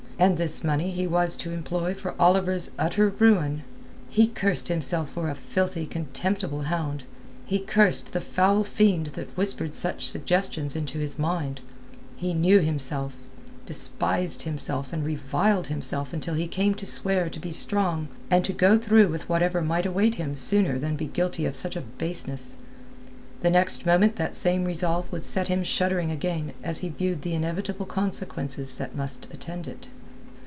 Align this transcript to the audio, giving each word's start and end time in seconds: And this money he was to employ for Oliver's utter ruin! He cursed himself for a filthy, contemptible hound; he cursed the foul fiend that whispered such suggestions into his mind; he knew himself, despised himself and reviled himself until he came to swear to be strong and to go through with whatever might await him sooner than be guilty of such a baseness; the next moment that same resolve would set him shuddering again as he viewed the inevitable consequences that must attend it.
And 0.19 0.37
this 0.37 0.63
money 0.63 0.91
he 0.91 1.07
was 1.07 1.35
to 1.37 1.51
employ 1.51 1.95
for 1.95 2.13
Oliver's 2.19 2.69
utter 2.77 3.09
ruin! 3.09 3.63
He 4.07 4.27
cursed 4.27 4.67
himself 4.67 5.09
for 5.11 5.31
a 5.31 5.33
filthy, 5.33 5.87
contemptible 5.87 6.61
hound; 6.65 7.05
he 7.43 7.57
cursed 7.57 8.13
the 8.13 8.21
foul 8.21 8.63
fiend 8.63 9.07
that 9.15 9.35
whispered 9.35 9.73
such 9.73 10.05
suggestions 10.05 10.75
into 10.75 10.99
his 10.99 11.17
mind; 11.17 11.61
he 12.15 12.35
knew 12.35 12.59
himself, 12.59 13.15
despised 13.65 14.43
himself 14.43 14.93
and 14.93 15.03
reviled 15.05 15.67
himself 15.69 16.13
until 16.13 16.35
he 16.35 16.47
came 16.47 16.75
to 16.75 16.85
swear 16.85 17.27
to 17.27 17.39
be 17.39 17.51
strong 17.51 18.07
and 18.29 18.45
to 18.45 18.53
go 18.53 18.77
through 18.77 19.07
with 19.07 19.27
whatever 19.27 19.59
might 19.59 19.87
await 19.87 20.15
him 20.21 20.35
sooner 20.35 20.77
than 20.77 20.95
be 20.95 21.07
guilty 21.07 21.47
of 21.47 21.55
such 21.57 21.75
a 21.75 21.81
baseness; 21.81 22.53
the 23.41 23.49
next 23.49 23.87
moment 23.87 24.17
that 24.17 24.35
same 24.35 24.65
resolve 24.65 25.11
would 25.11 25.25
set 25.25 25.47
him 25.47 25.63
shuddering 25.63 26.11
again 26.11 26.53
as 26.63 26.81
he 26.81 26.89
viewed 26.89 27.23
the 27.23 27.33
inevitable 27.33 27.87
consequences 27.87 28.75
that 28.75 28.95
must 28.95 29.25
attend 29.33 29.67
it. 29.67 29.87